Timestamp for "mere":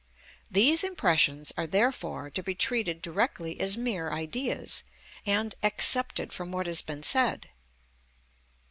3.77-4.09